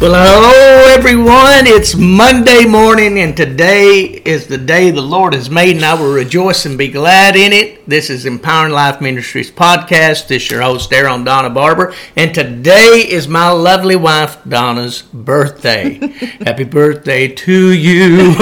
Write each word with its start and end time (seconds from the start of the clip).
Well, 0.00 0.12
hello 0.12 0.94
everyone. 0.94 1.66
It's 1.66 1.96
Monday 1.96 2.64
morning, 2.66 3.18
and 3.18 3.36
today 3.36 4.22
is 4.24 4.46
the 4.46 4.56
day 4.56 4.92
the 4.92 5.02
Lord 5.02 5.34
has 5.34 5.50
made, 5.50 5.74
and 5.74 5.84
I 5.84 5.94
will 5.94 6.12
rejoice 6.12 6.64
and 6.66 6.78
be 6.78 6.86
glad 6.86 7.34
in 7.34 7.52
it. 7.52 7.84
This 7.84 8.08
is 8.08 8.24
Empowering 8.24 8.72
Life 8.72 9.00
Ministries 9.00 9.50
podcast. 9.50 10.28
This 10.28 10.44
is 10.44 10.50
your 10.52 10.62
host, 10.62 10.92
Aaron 10.92 11.24
Donna 11.24 11.50
Barber, 11.50 11.96
and 12.14 12.32
today 12.32 13.04
is 13.08 13.26
my 13.26 13.50
lovely 13.50 13.96
wife 13.96 14.38
Donna's 14.48 15.02
birthday. 15.02 15.94
Happy 16.44 16.62
birthday 16.62 17.26
to 17.26 17.72
you! 17.72 18.36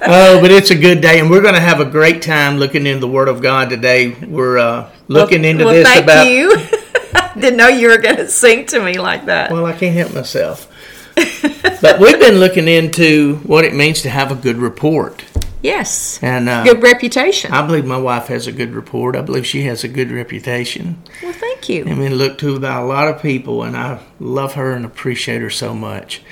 oh, 0.00 0.38
but 0.40 0.50
it's 0.50 0.70
a 0.70 0.78
good 0.78 1.02
day, 1.02 1.20
and 1.20 1.28
we're 1.28 1.42
going 1.42 1.52
to 1.52 1.60
have 1.60 1.80
a 1.80 1.84
great 1.84 2.22
time 2.22 2.56
looking 2.56 2.86
into 2.86 3.00
the 3.00 3.08
Word 3.08 3.28
of 3.28 3.42
God 3.42 3.68
today. 3.68 4.12
We're 4.12 4.56
uh, 4.56 4.90
looking 5.08 5.42
well, 5.42 5.50
into 5.50 5.64
well, 5.66 5.74
this 5.74 5.86
thank 5.86 6.04
about. 6.04 6.78
Didn't 7.34 7.56
know 7.56 7.68
you 7.68 7.88
were 7.88 7.98
going 7.98 8.16
to 8.16 8.28
sing 8.28 8.66
to 8.66 8.80
me 8.80 8.98
like 8.98 9.26
that. 9.26 9.50
Well, 9.50 9.66
I 9.66 9.72
can't 9.72 9.96
help 9.96 10.14
myself. 10.14 10.68
but 11.14 12.00
we've 12.00 12.18
been 12.18 12.36
looking 12.36 12.68
into 12.68 13.36
what 13.38 13.64
it 13.64 13.74
means 13.74 14.02
to 14.02 14.10
have 14.10 14.32
a 14.32 14.34
good 14.34 14.56
report. 14.56 15.24
Yes. 15.62 16.18
And 16.22 16.48
uh, 16.48 16.64
good 16.64 16.82
reputation. 16.82 17.52
I 17.52 17.64
believe 17.64 17.84
my 17.84 17.98
wife 17.98 18.26
has 18.26 18.46
a 18.46 18.52
good 18.52 18.74
report. 18.74 19.14
I 19.14 19.20
believe 19.20 19.46
she 19.46 19.62
has 19.64 19.84
a 19.84 19.88
good 19.88 20.10
reputation. 20.10 21.02
Well, 21.22 21.32
thank 21.32 21.68
you. 21.68 21.84
And 21.84 21.98
been 21.98 22.14
looked 22.14 22.40
to 22.40 22.58
by 22.58 22.76
a 22.76 22.84
lot 22.84 23.08
of 23.08 23.22
people, 23.22 23.62
and 23.62 23.76
I 23.76 24.00
love 24.18 24.54
her 24.54 24.72
and 24.72 24.84
appreciate 24.84 25.40
her 25.40 25.50
so 25.50 25.72
much. 25.72 26.22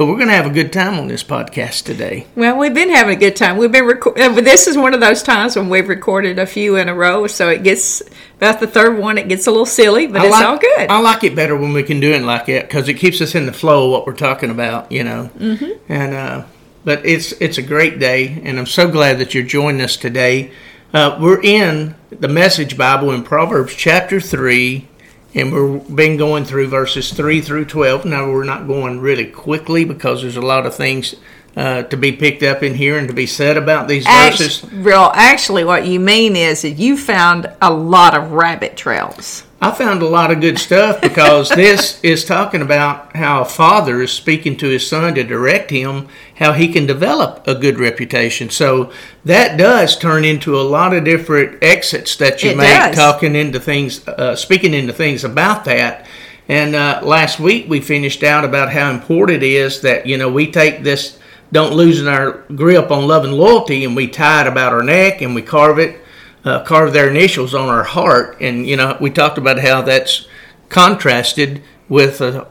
But 0.00 0.06
we're 0.06 0.16
going 0.16 0.28
to 0.28 0.34
have 0.34 0.46
a 0.46 0.50
good 0.50 0.72
time 0.72 0.98
on 0.98 1.08
this 1.08 1.22
podcast 1.22 1.84
today. 1.84 2.26
Well, 2.34 2.56
we've 2.56 2.72
been 2.72 2.88
having 2.88 3.14
a 3.14 3.20
good 3.20 3.36
time. 3.36 3.58
We've 3.58 3.70
been 3.70 3.84
reco- 3.84 4.18
uh, 4.18 4.40
this 4.40 4.66
is 4.66 4.78
one 4.78 4.94
of 4.94 5.00
those 5.00 5.22
times 5.22 5.56
when 5.56 5.68
we've 5.68 5.90
recorded 5.90 6.38
a 6.38 6.46
few 6.46 6.76
in 6.76 6.88
a 6.88 6.94
row, 6.94 7.26
so 7.26 7.50
it 7.50 7.62
gets 7.62 8.02
about 8.38 8.60
the 8.60 8.66
third 8.66 8.96
one. 8.96 9.18
It 9.18 9.28
gets 9.28 9.46
a 9.46 9.50
little 9.50 9.66
silly, 9.66 10.06
but 10.06 10.22
I 10.22 10.24
it's 10.24 10.32
like, 10.32 10.46
all 10.46 10.56
good. 10.56 10.88
I 10.88 11.00
like 11.00 11.22
it 11.24 11.36
better 11.36 11.54
when 11.54 11.74
we 11.74 11.82
can 11.82 12.00
do 12.00 12.12
it 12.12 12.22
like 12.22 12.46
that 12.46 12.66
because 12.66 12.88
it 12.88 12.94
keeps 12.94 13.20
us 13.20 13.34
in 13.34 13.44
the 13.44 13.52
flow 13.52 13.84
of 13.84 13.90
what 13.90 14.06
we're 14.06 14.16
talking 14.16 14.48
about, 14.48 14.90
you 14.90 15.04
know. 15.04 15.30
Mm-hmm. 15.36 15.92
And 15.92 16.14
uh, 16.14 16.44
but 16.82 17.04
it's 17.04 17.32
it's 17.32 17.58
a 17.58 17.62
great 17.62 17.98
day, 17.98 18.40
and 18.42 18.58
I'm 18.58 18.64
so 18.64 18.90
glad 18.90 19.18
that 19.18 19.34
you're 19.34 19.44
joining 19.44 19.82
us 19.82 19.98
today. 19.98 20.50
Uh, 20.94 21.18
we're 21.20 21.42
in 21.42 21.94
the 22.08 22.28
Message 22.28 22.78
Bible 22.78 23.10
in 23.10 23.22
Proverbs 23.22 23.74
chapter 23.74 24.18
three, 24.18 24.88
and 25.34 25.52
we've 25.52 25.96
been 25.96 26.16
going 26.16 26.44
through 26.44 26.68
verses 26.68 27.12
3 27.12 27.40
through 27.40 27.66
12. 27.66 28.04
Now, 28.04 28.30
we're 28.30 28.44
not 28.44 28.66
going 28.66 29.00
really 29.00 29.26
quickly 29.26 29.84
because 29.84 30.22
there's 30.22 30.36
a 30.36 30.42
lot 30.42 30.66
of 30.66 30.74
things 30.74 31.14
uh, 31.56 31.82
to 31.84 31.96
be 31.96 32.12
picked 32.12 32.42
up 32.42 32.62
in 32.62 32.74
here 32.74 32.98
and 32.98 33.08
to 33.08 33.14
be 33.14 33.26
said 33.26 33.56
about 33.56 33.88
these 33.88 34.06
verses. 34.06 34.64
Actually, 34.64 34.78
real, 34.78 35.10
actually, 35.14 35.64
what 35.64 35.86
you 35.86 36.00
mean 36.00 36.36
is 36.36 36.62
that 36.62 36.70
you 36.70 36.96
found 36.96 37.50
a 37.60 37.72
lot 37.72 38.14
of 38.14 38.32
rabbit 38.32 38.76
trails. 38.76 39.44
I 39.62 39.72
found 39.72 40.00
a 40.00 40.08
lot 40.08 40.30
of 40.30 40.40
good 40.40 40.58
stuff 40.58 41.02
because 41.02 41.48
this 41.54 42.00
is 42.02 42.24
talking 42.24 42.62
about 42.62 43.14
how 43.14 43.42
a 43.42 43.44
father 43.44 44.00
is 44.00 44.10
speaking 44.10 44.56
to 44.58 44.68
his 44.68 44.86
son 44.86 45.14
to 45.14 45.24
direct 45.24 45.70
him 45.70 46.08
how 46.36 46.52
he 46.52 46.68
can 46.72 46.86
develop 46.86 47.46
a 47.46 47.54
good 47.54 47.78
reputation. 47.78 48.48
So 48.48 48.90
that 49.26 49.58
does 49.58 49.98
turn 49.98 50.24
into 50.24 50.58
a 50.58 50.62
lot 50.62 50.94
of 50.94 51.04
different 51.04 51.62
exits 51.62 52.16
that 52.16 52.42
you 52.42 52.52
It 52.52 52.56
make 52.56 52.68
does. 52.68 52.96
talking 52.96 53.36
into 53.36 53.60
things, 53.60 54.06
uh, 54.08 54.34
speaking 54.34 54.72
into 54.72 54.94
things 54.94 55.24
about 55.24 55.66
that. 55.66 56.06
And 56.48 56.74
uh, 56.74 57.00
last 57.04 57.38
week 57.38 57.68
we 57.68 57.80
finished 57.82 58.22
out 58.22 58.44
about 58.46 58.72
how 58.72 58.90
important 58.90 59.42
it 59.42 59.46
is 59.46 59.82
that 59.82 60.06
you 60.06 60.16
know 60.16 60.30
we 60.30 60.50
take 60.50 60.82
this, 60.82 61.18
don't 61.52 61.74
losing 61.74 62.08
our 62.08 62.44
grip 62.54 62.90
on 62.90 63.06
love 63.06 63.24
and 63.24 63.34
loyalty, 63.34 63.84
and 63.84 63.94
we 63.94 64.08
tie 64.08 64.40
it 64.40 64.46
about 64.46 64.72
our 64.72 64.82
neck 64.82 65.20
and 65.20 65.34
we 65.34 65.42
carve 65.42 65.78
it 65.78 66.00
uh, 66.44 66.62
carve 66.64 66.92
their 66.92 67.08
initials 67.08 67.54
on 67.54 67.68
our 67.68 67.84
heart. 67.84 68.36
And, 68.40 68.66
you 68.66 68.76
know, 68.76 68.96
we 69.00 69.10
talked 69.10 69.38
about 69.38 69.58
how 69.58 69.82
that's 69.82 70.26
contrasted 70.68 71.62
with, 71.88 72.20
uh, 72.20 72.44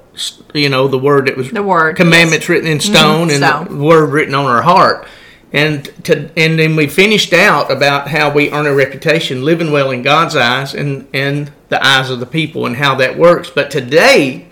you 0.53 0.69
know, 0.69 0.87
the 0.87 0.99
word 0.99 1.27
that 1.27 1.37
was 1.37 1.49
The 1.51 1.63
word, 1.63 1.95
commandments 1.95 2.49
written 2.49 2.69
in 2.69 2.79
stone 2.79 3.29
and 3.29 3.43
stone. 3.43 3.77
the 3.77 3.83
word 3.83 4.11
written 4.11 4.35
on 4.35 4.45
our 4.45 4.61
heart. 4.61 5.07
And 5.51 5.85
to, 6.05 6.29
and 6.37 6.59
then 6.59 6.75
we 6.75 6.87
finished 6.87 7.33
out 7.33 7.71
about 7.71 8.09
how 8.09 8.31
we 8.31 8.51
earn 8.51 8.67
a 8.67 8.73
reputation 8.73 9.43
living 9.43 9.71
well 9.71 9.89
in 9.89 10.03
God's 10.03 10.35
eyes 10.35 10.75
and, 10.75 11.07
and 11.11 11.51
the 11.69 11.83
eyes 11.83 12.11
of 12.11 12.19
the 12.19 12.27
people 12.27 12.67
and 12.67 12.75
how 12.75 12.95
that 12.95 13.17
works. 13.17 13.49
But 13.49 13.71
today, 13.71 14.47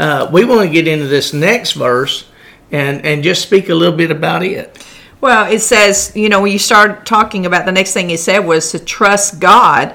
uh, 0.00 0.28
we 0.32 0.44
want 0.44 0.62
to 0.62 0.68
get 0.68 0.88
into 0.88 1.06
this 1.06 1.32
next 1.32 1.72
verse 1.72 2.28
and, 2.72 3.04
and 3.04 3.22
just 3.22 3.42
speak 3.42 3.68
a 3.68 3.74
little 3.74 3.96
bit 3.96 4.10
about 4.10 4.42
it. 4.42 4.84
Well, 5.20 5.52
it 5.52 5.60
says, 5.60 6.12
you 6.14 6.28
know, 6.28 6.40
when 6.40 6.52
you 6.52 6.58
start 6.58 7.04
talking 7.04 7.44
about 7.44 7.66
the 7.66 7.72
next 7.72 7.92
thing 7.92 8.08
he 8.08 8.16
said 8.16 8.40
was 8.40 8.70
to 8.72 8.78
trust 8.78 9.38
God 9.38 9.94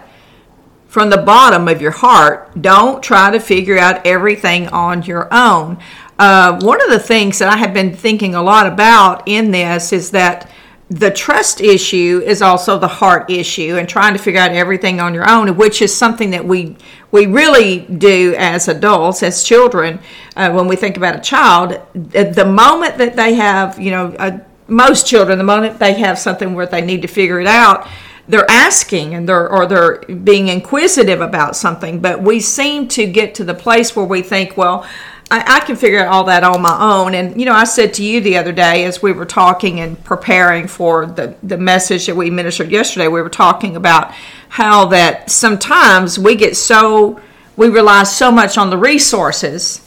from 0.87 1.09
the 1.09 1.17
bottom 1.17 1.67
of 1.67 1.81
your 1.81 1.91
heart. 1.91 2.61
Don't 2.61 3.03
try 3.03 3.31
to 3.31 3.39
figure 3.39 3.77
out 3.77 4.05
everything 4.05 4.67
on 4.69 5.03
your 5.03 5.27
own. 5.33 5.77
Uh, 6.17 6.57
one 6.61 6.81
of 6.81 6.89
the 6.89 6.99
things 6.99 7.39
that 7.39 7.49
I 7.49 7.57
have 7.57 7.73
been 7.73 7.93
thinking 7.93 8.35
a 8.35 8.41
lot 8.41 8.65
about 8.67 9.27
in 9.27 9.51
this 9.51 9.91
is 9.91 10.11
that 10.11 10.49
the 10.89 11.11
trust 11.11 11.59
issue 11.59 12.21
is 12.23 12.41
also 12.41 12.77
the 12.77 12.87
heart 12.87 13.29
issue 13.29 13.75
and 13.77 13.89
trying 13.89 14.13
to 14.13 14.19
figure 14.19 14.39
out 14.39 14.51
everything 14.51 15.01
on 15.01 15.15
your 15.15 15.27
own 15.27 15.57
which 15.57 15.81
is 15.81 15.93
something 15.93 16.29
that 16.29 16.45
we 16.45 16.77
we 17.09 17.25
really 17.25 17.79
do 17.79 18.35
as 18.37 18.67
adults 18.67 19.23
as 19.23 19.43
children 19.43 19.99
uh, 20.35 20.51
when 20.51 20.67
we 20.67 20.75
think 20.75 20.95
about 20.95 21.15
a 21.15 21.19
child 21.19 21.81
the 21.95 22.25
the 22.25 22.45
moment 22.45 22.99
that 22.99 23.15
they 23.15 23.33
have 23.33 23.79
you 23.79 23.89
know 23.89 24.15
a, 24.19 24.39
most 24.67 25.07
children 25.07 25.37
the 25.37 25.43
moment 25.43 25.79
they 25.79 25.93
have 25.93 26.17
something 26.17 26.53
where 26.53 26.65
they 26.65 26.81
need 26.81 27.01
to 27.01 27.07
figure 27.07 27.39
it 27.39 27.47
out 27.47 27.87
they're 28.27 28.49
asking 28.49 29.13
and 29.13 29.29
they're 29.29 29.49
or 29.49 29.65
they're 29.65 29.99
being 29.99 30.47
inquisitive 30.47 31.21
about 31.21 31.55
something. 31.55 31.99
But 31.99 32.21
we 32.21 32.39
seem 32.39 32.87
to 32.89 33.05
get 33.05 33.35
to 33.35 33.43
the 33.43 33.53
place 33.53 33.95
where 33.95 34.05
we 34.05 34.21
think 34.21 34.57
well 34.57 34.85
I, 35.31 35.57
I 35.57 35.59
can 35.61 35.75
figure 35.75 35.99
out 35.99 36.13
all 36.13 36.23
that 36.25 36.43
on 36.43 36.61
my 36.61 36.77
own. 36.79 37.15
And 37.15 37.39
you 37.39 37.45
know 37.45 37.53
i 37.53 37.63
said 37.63 37.93
to 37.95 38.03
you 38.03 38.21
the 38.21 38.37
other 38.37 38.51
day 38.51 38.85
as 38.85 39.01
we 39.01 39.11
were 39.11 39.25
talking 39.25 39.79
and 39.79 40.01
preparing 40.03 40.67
for 40.67 41.05
the, 41.05 41.35
the 41.43 41.57
message 41.57 42.07
that 42.07 42.15
we 42.15 42.29
ministered 42.29 42.71
yesterday 42.71 43.07
we 43.07 43.21
were 43.21 43.29
talking 43.29 43.75
about 43.75 44.11
how 44.49 44.85
that 44.85 45.29
sometimes 45.29 46.17
we 46.17 46.35
get 46.35 46.55
so 46.55 47.19
we 47.57 47.69
rely 47.69 48.03
so 48.03 48.31
much 48.31 48.57
on 48.57 48.69
the 48.69 48.77
resources 48.77 49.81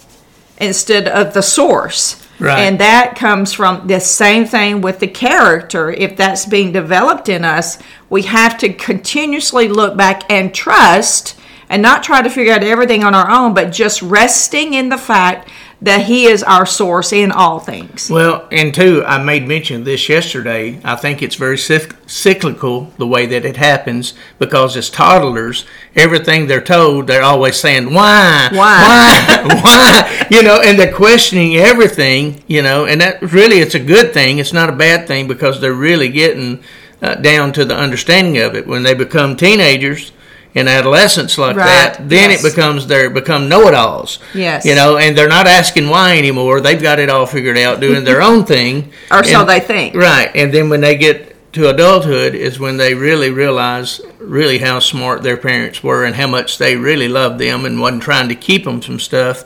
instead 0.60 1.06
of 1.06 1.34
the 1.34 1.42
source 1.42 2.27
Right. 2.40 2.60
and 2.60 2.78
that 2.78 3.16
comes 3.16 3.52
from 3.52 3.88
the 3.88 4.00
same 4.00 4.44
thing 4.46 4.80
with 4.80 5.00
the 5.00 5.08
character. 5.08 5.90
If 5.90 6.16
that's 6.16 6.46
being 6.46 6.72
developed 6.72 7.28
in 7.28 7.44
us, 7.44 7.78
we 8.08 8.22
have 8.22 8.58
to 8.58 8.72
continuously 8.72 9.68
look 9.68 9.96
back 9.96 10.30
and 10.30 10.54
trust 10.54 11.38
and 11.68 11.82
not 11.82 12.02
try 12.02 12.22
to 12.22 12.30
figure 12.30 12.52
out 12.52 12.62
everything 12.62 13.04
on 13.04 13.14
our 13.14 13.30
own, 13.30 13.54
but 13.54 13.72
just 13.72 14.02
resting 14.02 14.74
in 14.74 14.88
the 14.88 14.96
fact 14.96 15.50
that 15.80 16.06
He 16.06 16.26
is 16.26 16.42
our 16.42 16.66
source 16.66 17.12
in 17.12 17.30
all 17.30 17.60
things. 17.60 18.10
Well, 18.10 18.48
and 18.50 18.74
two, 18.74 19.04
I 19.04 19.22
made 19.22 19.46
mention 19.46 19.80
of 19.80 19.84
this 19.84 20.08
yesterday. 20.08 20.80
I 20.82 20.96
think 20.96 21.22
it's 21.22 21.36
very 21.36 21.58
cyclical 21.58 22.92
the 22.98 23.06
way 23.06 23.26
that 23.26 23.44
it 23.44 23.56
happens 23.56 24.14
because 24.38 24.76
as 24.76 24.90
toddlers, 24.90 25.64
everything 25.94 26.46
they're 26.46 26.60
told, 26.60 27.06
they're 27.06 27.22
always 27.22 27.56
saying, 27.56 27.94
"Why? 27.94 28.48
Why? 28.50 28.58
Why? 28.58 29.60
Why?" 29.62 30.26
You 30.30 30.42
know, 30.42 30.60
and 30.60 30.78
they're 30.78 30.92
questioning 30.92 31.56
everything. 31.56 32.42
You 32.48 32.62
know, 32.62 32.86
and 32.86 33.00
that 33.00 33.22
really 33.22 33.58
it's 33.58 33.74
a 33.76 33.80
good 33.80 34.12
thing. 34.12 34.38
It's 34.38 34.52
not 34.52 34.68
a 34.68 34.76
bad 34.76 35.06
thing 35.06 35.28
because 35.28 35.60
they're 35.60 35.72
really 35.72 36.08
getting 36.08 36.62
uh, 37.00 37.14
down 37.16 37.52
to 37.52 37.64
the 37.64 37.76
understanding 37.76 38.38
of 38.42 38.54
it 38.54 38.66
when 38.66 38.82
they 38.82 38.94
become 38.94 39.36
teenagers. 39.36 40.12
In 40.58 40.68
adolescence 40.68 41.38
like 41.38 41.56
Right, 41.56 41.66
that, 41.66 42.08
then 42.08 42.30
yes. 42.30 42.44
it 42.44 42.50
becomes 42.50 42.86
they 42.86 43.08
become 43.08 43.48
know-it-alls. 43.48 44.18
Yes. 44.34 44.64
you 44.64 44.74
know, 44.74 44.96
and 44.96 45.16
they're 45.16 45.28
not 45.28 45.46
asking 45.46 45.88
why 45.88 46.18
anymore. 46.18 46.60
They've 46.60 46.80
got 46.80 46.98
it 46.98 47.08
all 47.10 47.26
figured 47.26 47.58
out, 47.58 47.80
doing 47.80 48.04
their 48.04 48.22
own 48.22 48.44
thing. 48.44 48.92
Or 49.10 49.24
so 49.24 49.44
they 49.44 49.60
think. 49.60 49.94
Right, 49.94 50.30
and 50.34 50.52
then 50.52 50.68
when 50.68 50.80
they 50.80 50.96
get 50.96 51.52
to 51.54 51.70
adulthood, 51.70 52.34
is 52.34 52.58
when 52.60 52.76
they 52.76 52.94
really 52.94 53.30
realize 53.30 54.00
really 54.18 54.58
how 54.58 54.78
smart 54.80 55.22
their 55.22 55.38
parents 55.38 55.82
were 55.82 56.04
and 56.04 56.14
how 56.14 56.26
much 56.26 56.58
they 56.58 56.76
really 56.76 57.08
loved 57.08 57.38
them 57.38 57.64
and 57.64 57.80
wasn't 57.80 58.02
trying 58.02 58.28
to 58.28 58.34
keep 58.34 58.64
them 58.64 58.80
from 58.80 58.98
stuff 58.98 59.44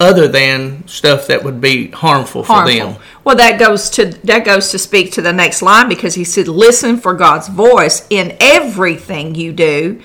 other 0.00 0.26
than 0.26 0.88
stuff 0.88 1.26
that 1.26 1.44
would 1.44 1.60
be 1.60 1.88
harmful, 1.88 2.42
for 2.42 2.64
them. 2.66 2.96
Well, 3.22 3.36
that 3.36 3.58
goes 3.60 3.90
to 3.90 4.06
that 4.24 4.46
goes 4.46 4.70
to 4.70 4.78
speak 4.78 5.12
to 5.12 5.22
the 5.22 5.32
next 5.32 5.60
line 5.60 5.88
because 5.90 6.14
he 6.14 6.24
said, 6.24 6.48
"Listen 6.48 6.96
for 6.96 7.12
God's 7.12 7.48
voice 7.48 8.06
in 8.08 8.34
everything 8.40 9.34
you 9.34 9.52
do, 9.52 10.00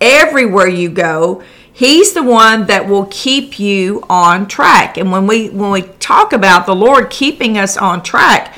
everywhere 0.00 0.68
you 0.68 0.88
go." 0.88 1.42
He's 1.78 2.12
the 2.12 2.24
one 2.24 2.66
that 2.66 2.88
will 2.88 3.06
keep 3.08 3.60
you 3.60 4.04
on 4.10 4.48
track. 4.48 4.98
And 4.98 5.12
when 5.12 5.28
we 5.28 5.48
when 5.50 5.70
we 5.70 5.82
talk 6.00 6.32
about 6.32 6.66
the 6.66 6.74
Lord 6.74 7.08
keeping 7.08 7.56
us 7.56 7.76
on 7.76 8.02
track, 8.02 8.52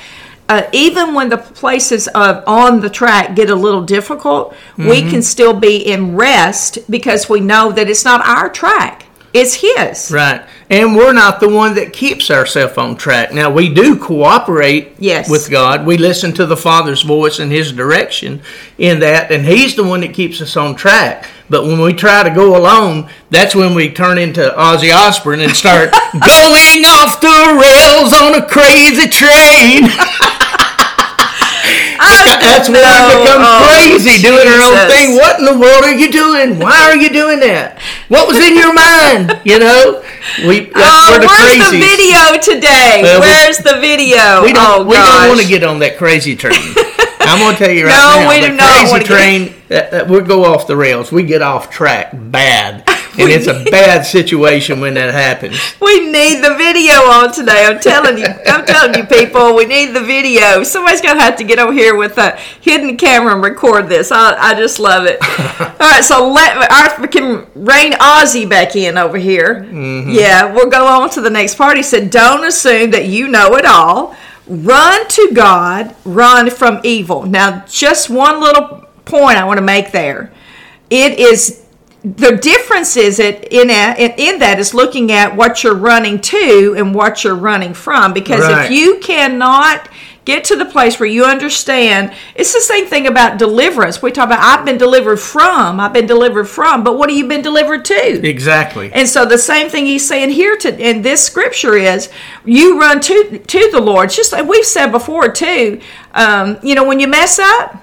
uh, 0.48 0.62
even 0.72 1.12
when 1.12 1.28
the 1.28 1.36
places 1.36 2.08
of 2.08 2.42
on 2.46 2.80
the 2.80 2.88
track 2.88 3.36
get 3.36 3.50
a 3.50 3.54
little 3.54 3.82
difficult, 3.82 4.54
we 4.78 5.02
can 5.02 5.20
still 5.20 5.52
be 5.52 5.76
in 5.76 6.16
rest 6.16 6.78
because 6.88 7.28
we 7.28 7.40
know 7.40 7.70
that 7.72 7.90
it's 7.90 8.06
not 8.06 8.26
our 8.26 8.48
track; 8.48 9.04
it's 9.34 9.54
His. 9.54 10.10
Right. 10.10 10.40
And 10.70 10.94
we're 10.94 11.12
not 11.12 11.40
the 11.40 11.48
one 11.48 11.74
that 11.74 11.92
keeps 11.92 12.30
ourselves 12.30 12.78
on 12.78 12.96
track. 12.96 13.32
Now 13.32 13.50
we 13.50 13.68
do 13.74 13.96
cooperate 13.98 14.92
Yes. 14.98 15.28
with 15.28 15.50
God. 15.50 15.84
We 15.84 15.98
listen 15.98 16.32
to 16.34 16.46
the 16.46 16.56
Father's 16.56 17.02
voice 17.02 17.38
and 17.40 17.50
His 17.50 17.72
direction 17.72 18.40
in 18.78 19.00
that, 19.00 19.30
and 19.32 19.44
He's 19.44 19.74
the 19.74 19.82
one 19.84 20.00
that 20.00 20.14
keeps 20.14 20.40
us 20.40 20.56
on 20.56 20.76
track. 20.76 21.28
But 21.50 21.64
when 21.64 21.80
we 21.80 21.92
try 21.92 22.22
to 22.22 22.30
go 22.30 22.56
alone, 22.56 23.10
that's 23.30 23.56
when 23.56 23.74
we 23.74 23.90
turn 23.90 24.18
into 24.18 24.40
Ozzy 24.56 24.94
Osbourne 24.94 25.40
and 25.40 25.50
start 25.56 25.90
going 26.12 26.84
off 26.86 27.20
the 27.20 27.58
rails 27.60 28.12
on 28.14 28.40
a 28.40 28.46
crazy 28.46 29.08
train. 29.08 29.90
That's 32.40 32.68
when 32.68 32.78
we 32.78 33.22
become 33.22 33.42
Oh, 33.42 33.66
crazy 33.66 34.20
doing 34.22 34.46
our 34.48 34.60
own 34.60 34.88
thing. 34.90 35.14
What 35.16 35.38
in 35.38 35.44
the 35.46 35.58
world 35.58 35.84
are 35.84 35.94
you 35.94 36.10
doing? 36.10 36.58
Why 36.58 36.82
are 36.90 36.96
you 36.96 37.08
doing 37.10 37.40
that? 37.40 37.79
What 38.10 38.26
was 38.26 38.38
in 38.38 38.56
your 38.56 38.74
mind? 38.74 39.40
You 39.44 39.60
know, 39.60 40.02
we 40.46 40.70
Oh, 40.74 41.18
the 41.20 41.26
where's 41.26 41.70
the 41.70 41.78
video 41.78 42.20
today? 42.42 43.00
Well, 43.02 43.20
we- 43.20 43.26
where's 43.26 43.58
the 43.58 43.78
video? 43.80 44.42
We 44.42 44.52
don't. 44.52 44.80
oh, 44.80 44.84
we 44.84 44.94
gosh. 44.96 45.06
don't 45.20 45.28
want 45.28 45.40
to 45.40 45.46
get 45.46 45.62
on 45.62 45.78
that 45.78 45.96
crazy 45.96 46.34
train. 46.34 46.58
I'm 47.22 47.38
going 47.38 47.54
to 47.56 47.58
tell 47.64 47.70
you 47.72 47.86
right 47.86 47.94
No, 47.94 48.20
now. 48.24 48.28
we 48.28 48.40
the 48.40 48.48
do 48.48 48.56
not 48.56 48.66
crazy 48.66 48.90
wanna 48.90 49.04
get- 49.04 49.06
train. 49.16 49.42
Uh, 49.48 49.52
uh, 49.52 49.54
that, 49.68 49.90
that 49.92 50.08
we 50.08 50.20
go 50.22 50.44
off 50.44 50.66
the 50.66 50.76
rails. 50.76 51.12
We 51.12 51.22
get 51.22 51.40
off 51.42 51.70
track 51.70 52.10
bad, 52.12 52.82
and 53.18 53.30
it's 53.30 53.46
a 53.46 53.64
bad 53.70 54.02
situation 54.02 54.80
when 54.80 54.94
that 54.94 55.12
happens. 55.12 55.58
We 55.90 56.06
need 56.06 56.44
the 56.44 56.54
video 56.54 56.92
on 56.92 57.32
today. 57.32 57.66
I'm 57.66 57.80
telling 57.80 58.18
you. 58.18 58.26
I'm 58.46 58.64
telling 58.64 58.94
you, 58.94 59.04
people. 59.06 59.56
We 59.56 59.64
need 59.64 59.86
the 59.86 60.00
video. 60.00 60.62
Somebody's 60.62 61.00
gonna 61.00 61.20
have 61.20 61.34
to 61.36 61.44
get 61.44 61.58
over 61.58 61.72
here 61.72 61.96
with 61.96 62.16
a 62.16 62.36
hidden 62.60 62.96
camera 62.96 63.34
and 63.34 63.42
record 63.42 63.88
this. 63.88 64.12
I, 64.12 64.36
I 64.38 64.54
just 64.54 64.78
love 64.78 65.06
it. 65.06 65.18
All 65.60 65.76
right, 65.80 66.04
so 66.04 66.28
let 66.28 66.70
I 66.70 67.06
can 67.08 67.46
rein 67.54 67.92
Ozzy 67.92 68.48
back 68.48 68.76
in 68.76 68.96
over 68.96 69.18
here. 69.18 69.64
Mm-hmm. 69.64 70.10
Yeah, 70.10 70.52
we'll 70.52 70.70
go 70.70 70.86
on 70.86 71.10
to 71.10 71.20
the 71.20 71.30
next 71.30 71.56
part. 71.56 71.76
He 71.76 71.82
said, 71.82 72.10
"Don't 72.10 72.44
assume 72.44 72.92
that 72.92 73.06
you 73.06 73.26
know 73.26 73.56
it 73.56 73.64
all. 73.64 74.14
Run 74.46 75.08
to 75.08 75.30
God. 75.34 75.96
Run 76.04 76.50
from 76.50 76.80
evil." 76.84 77.26
Now, 77.26 77.64
just 77.66 78.10
one 78.10 78.40
little 78.40 78.86
point 79.06 79.38
I 79.38 79.44
want 79.44 79.58
to 79.58 79.64
make 79.64 79.90
there. 79.90 80.32
It 80.88 81.18
is 81.18 81.64
the 82.02 82.36
difference 82.36 82.96
is 82.96 83.18
it 83.18 83.48
in 83.52 83.68
a, 83.70 84.14
in 84.16 84.38
that 84.38 84.58
is 84.58 84.72
looking 84.72 85.12
at 85.12 85.36
what 85.36 85.62
you're 85.62 85.74
running 85.74 86.18
to 86.20 86.74
and 86.78 86.94
what 86.94 87.22
you're 87.24 87.34
running 87.34 87.74
from 87.74 88.12
because 88.14 88.40
Right. 88.40 88.66
if 88.66 88.70
you 88.70 88.98
cannot 89.00 89.88
get 90.24 90.44
to 90.44 90.56
the 90.56 90.64
place 90.66 91.00
where 91.00 91.08
you 91.08 91.24
understand 91.24 92.12
it's 92.34 92.52
the 92.54 92.60
same 92.60 92.86
thing 92.86 93.06
about 93.06 93.38
deliverance 93.38 94.00
we 94.02 94.12
talk 94.12 94.26
about 94.26 94.38
i've 94.38 94.64
been 94.66 94.76
delivered 94.78 95.16
from 95.16 95.80
i've 95.80 95.92
been 95.94 96.06
delivered 96.06 96.44
from 96.44 96.84
but 96.84 96.96
what 96.98 97.08
have 97.10 97.18
you 97.18 97.26
been 97.26 97.40
delivered 97.42 97.84
to 97.86 98.26
Exactly. 98.28 98.92
and 98.92 99.08
so 99.08 99.24
the 99.24 99.38
same 99.38 99.68
thing 99.70 99.86
he's 99.86 100.06
saying 100.06 100.28
here 100.30 100.56
to 100.58 100.78
in 100.78 101.02
this 101.02 101.24
scripture 101.24 101.74
is 101.74 102.10
you 102.44 102.78
run 102.78 103.00
to 103.00 103.38
to 103.46 103.70
the 103.72 103.80
lord 103.80 104.06
It's 104.06 104.16
just 104.16 104.32
like 104.32 104.46
we've 104.46 104.64
said 104.64 104.90
before 104.92 105.30
too 105.32 105.80
um, 106.14 106.58
you 106.62 106.74
know 106.74 106.84
when 106.84 107.00
you 107.00 107.08
mess 107.08 107.38
up 107.38 107.82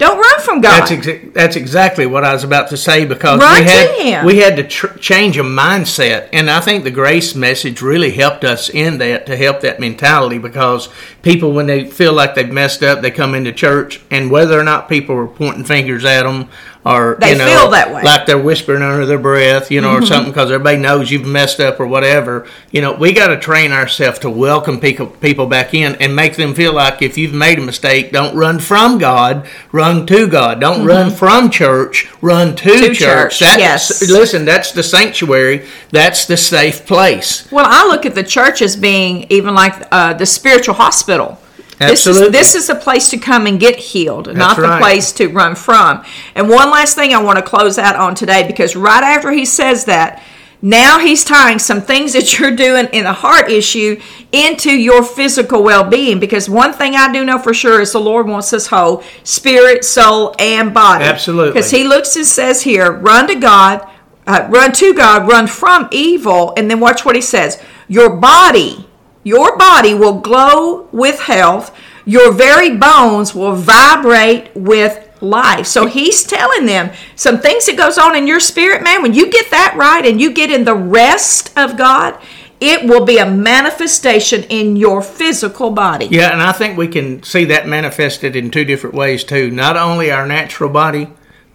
don't 0.00 0.18
run 0.18 0.40
from 0.40 0.60
god. 0.60 0.80
That's 0.80 0.90
exa- 0.90 1.32
that's 1.32 1.56
exactly 1.56 2.06
what 2.06 2.24
I 2.24 2.32
was 2.32 2.42
about 2.42 2.70
to 2.70 2.76
say 2.76 3.04
because 3.04 3.40
Run 3.40 3.60
we 3.60 3.68
had 3.70 4.24
we 4.24 4.36
had 4.38 4.56
to 4.56 4.64
tr- 4.64 4.96
change 4.98 5.36
a 5.36 5.42
mindset, 5.42 6.28
and 6.32 6.50
I 6.50 6.60
think 6.60 6.84
the 6.84 6.90
grace 6.90 7.34
message 7.34 7.82
really 7.82 8.10
helped 8.10 8.42
us 8.42 8.68
in 8.70 8.98
that 8.98 9.26
to 9.26 9.36
help 9.36 9.60
that 9.60 9.78
mentality 9.78 10.38
because 10.38 10.88
people 11.22 11.52
when 11.52 11.66
they 11.66 11.84
feel 11.84 12.12
like 12.12 12.34
they've 12.34 12.50
messed 12.50 12.82
up, 12.82 13.02
they 13.02 13.10
come 13.10 13.34
into 13.34 13.52
church, 13.52 14.00
and 14.10 14.30
whether 14.30 14.58
or 14.58 14.64
not 14.64 14.88
people 14.88 15.14
are 15.16 15.26
pointing 15.28 15.64
fingers 15.64 16.04
at 16.04 16.22
them 16.24 16.48
or 16.84 17.18
They 17.20 17.32
you 17.32 17.38
know 17.38 17.44
feel 17.46 17.70
that 17.72 17.88
way. 17.88 17.96
Mm-hmm. 17.96 18.06
like 18.06 18.26
they're 18.26 18.38
whispering 18.38 18.82
under 18.82 19.04
their 19.04 19.18
breath, 19.18 19.70
you 19.70 19.80
know, 19.82 19.96
or 19.96 20.06
something 20.06 20.32
because 20.32 20.50
everybody 20.50 20.78
knows 20.78 21.10
you've 21.10 21.26
messed 21.26 21.60
up 21.60 21.78
or 21.78 21.86
whatever. 21.86 22.46
You 22.70 22.80
know, 22.80 22.94
we 22.94 23.12
got 23.12 23.28
to 23.28 23.38
train 23.38 23.70
ourselves 23.72 24.18
to 24.20 24.30
welcome 24.30 24.80
people 24.80 25.06
people 25.06 25.46
back 25.46 25.74
in 25.74 25.96
and 25.96 26.16
make 26.16 26.36
them 26.36 26.54
feel 26.54 26.72
like 26.72 27.02
if 27.02 27.18
you've 27.18 27.34
made 27.34 27.58
a 27.58 27.62
mistake, 27.62 28.12
don't 28.12 28.34
run 28.34 28.58
from 28.60 28.96
God, 28.98 29.46
run 29.72 30.06
to 30.06 30.26
God. 30.26 30.58
Don't 30.60 30.86
run 30.86 31.10
from 31.10 31.50
church, 31.50 32.08
run 32.22 32.56
to, 32.56 32.70
Mm-hmm. 32.70 32.80
To 32.80 32.94
church. 32.94 33.38
church, 33.38 33.38
That's, 33.40 33.58
yes. 33.58 34.10
Listen, 34.10 34.44
that's 34.44 34.72
the 34.72 34.82
sanctuary. 34.82 35.66
That's 35.90 36.24
the 36.26 36.36
safe 36.36 36.86
place. 36.86 37.50
Well, 37.52 37.66
I 37.68 37.86
look 37.88 38.06
at 38.06 38.14
the 38.14 38.24
church 38.24 38.62
as 38.62 38.74
being 38.76 39.26
even 39.28 39.54
like 39.54 39.74
uh, 39.92 40.14
the 40.14 40.24
spiritual 40.24 40.74
hospital. 40.74 41.38
This 41.80 42.00
is, 42.00 42.08
Absolutely. 42.08 42.38
this 42.38 42.54
is 42.54 42.68
a 42.68 42.74
place 42.74 43.08
to 43.08 43.18
come 43.18 43.46
and 43.46 43.58
get 43.58 43.76
healed, 43.76 44.34
not 44.36 44.56
the 44.56 44.62
right. 44.62 44.82
place 44.82 45.12
to 45.12 45.28
run 45.28 45.54
from. 45.54 46.04
And 46.34 46.50
one 46.50 46.70
last 46.70 46.94
thing 46.94 47.14
I 47.14 47.22
want 47.22 47.38
to 47.38 47.42
close 47.42 47.78
out 47.78 47.96
on 47.96 48.14
today 48.14 48.46
because 48.46 48.76
right 48.76 49.02
after 49.02 49.30
he 49.30 49.46
says 49.46 49.86
that, 49.86 50.22
now 50.60 50.98
he's 50.98 51.24
tying 51.24 51.58
some 51.58 51.80
things 51.80 52.12
that 52.12 52.38
you're 52.38 52.54
doing 52.54 52.86
in 52.92 53.06
a 53.06 53.14
heart 53.14 53.50
issue 53.50 53.98
into 54.30 54.70
your 54.70 55.02
physical 55.02 55.62
well 55.62 55.88
being. 55.88 56.20
Because 56.20 56.50
one 56.50 56.74
thing 56.74 56.96
I 56.96 57.10
do 57.10 57.24
know 57.24 57.38
for 57.38 57.54
sure 57.54 57.80
is 57.80 57.92
the 57.92 57.98
Lord 57.98 58.28
wants 58.28 58.52
us 58.52 58.66
whole 58.66 59.02
spirit, 59.24 59.82
soul, 59.82 60.34
and 60.38 60.74
body. 60.74 61.04
Absolutely. 61.04 61.52
Because 61.52 61.70
he 61.70 61.84
looks 61.84 62.14
and 62.14 62.26
says 62.26 62.60
here, 62.60 62.92
run 62.92 63.26
to 63.28 63.36
God, 63.36 63.88
uh, 64.26 64.46
run 64.50 64.72
to 64.72 64.92
God, 64.92 65.26
run 65.26 65.46
from 65.46 65.88
evil, 65.92 66.52
and 66.58 66.70
then 66.70 66.78
watch 66.78 67.06
what 67.06 67.16
he 67.16 67.22
says. 67.22 67.58
Your 67.88 68.14
body, 68.16 68.86
your 69.22 69.56
body 69.56 69.94
will 69.94 70.20
glow 70.20 70.88
with 70.92 71.20
health. 71.20 71.76
Your 72.04 72.32
very 72.32 72.76
bones 72.76 73.34
will 73.34 73.54
vibrate 73.54 74.54
with 74.54 75.06
life. 75.22 75.66
So 75.66 75.86
he's 75.86 76.24
telling 76.24 76.66
them 76.66 76.90
some 77.16 77.38
things 77.38 77.66
that 77.66 77.76
goes 77.76 77.98
on 77.98 78.16
in 78.16 78.26
your 78.26 78.40
spirit, 78.40 78.82
man. 78.82 79.02
When 79.02 79.14
you 79.14 79.30
get 79.30 79.50
that 79.50 79.74
right 79.76 80.04
and 80.06 80.20
you 80.20 80.32
get 80.32 80.50
in 80.50 80.64
the 80.64 80.74
rest 80.74 81.56
of 81.56 81.76
God, 81.76 82.18
it 82.60 82.88
will 82.88 83.04
be 83.04 83.18
a 83.18 83.30
manifestation 83.30 84.44
in 84.44 84.76
your 84.76 85.00
physical 85.02 85.70
body. 85.70 86.06
Yeah, 86.10 86.32
and 86.32 86.42
I 86.42 86.52
think 86.52 86.76
we 86.76 86.88
can 86.88 87.22
see 87.22 87.44
that 87.46 87.66
manifested 87.66 88.36
in 88.36 88.50
two 88.50 88.64
different 88.64 88.94
ways 88.94 89.24
too. 89.24 89.50
Not 89.50 89.76
only 89.76 90.10
our 90.10 90.26
natural 90.26 90.70
body, 90.70 91.10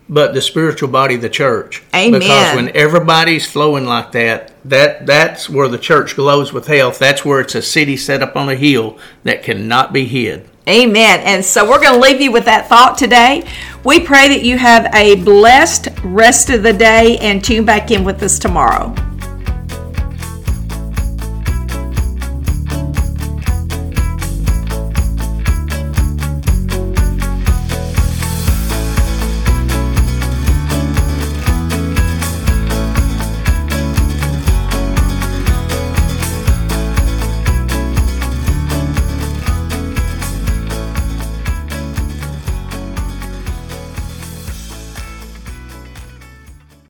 but 0.08 0.34
the 0.34 0.42
spiritual 0.42 0.90
body, 0.90 1.16
of 1.16 1.22
the 1.22 1.30
church. 1.30 1.84
Amen. 1.94 2.20
Because 2.20 2.56
when 2.56 2.76
everybody's 2.76 3.46
flowing 3.46 3.86
like 3.86 4.12
that, 4.12 4.52
that 4.66 5.06
that's 5.06 5.50
where 5.50 5.68
the 5.68 5.78
church 5.78 6.16
glows 6.16 6.54
with 6.54 6.68
health. 6.68 7.00
That's 7.00 7.26
where 7.26 7.40
it's 7.42 7.56
a 7.56 7.62
city 7.62 7.98
set 7.98 8.22
up 8.22 8.36
on 8.36 8.50
a 8.50 8.56
hill 8.56 8.98
that 9.24 9.44
cannot 9.44 9.94
be 9.94 10.06
hid. 10.06 10.48
Amen. 10.68 11.20
And 11.22 11.46
so 11.46 11.70
we're 11.70 11.82
going 11.82 11.94
to 11.94 12.00
leave 12.00 12.22
you 12.22 12.32
with 12.32 12.46
that 12.46 12.68
thought 12.68 12.98
today. 12.98 13.48
We 13.84 14.00
pray 14.00 14.28
that 14.30 14.44
you 14.44 14.58
have 14.58 14.94
a 14.96 15.16
blessed 15.24 15.90
rest 16.04 16.50
of 16.50 16.64
the 16.64 16.74
day 16.74 17.20
and 17.20 17.44
tune 17.44 17.66
back 17.66 17.92
in 17.92 18.04
with 18.04 18.22
us 18.24 18.40
tomorrow. 18.40 18.96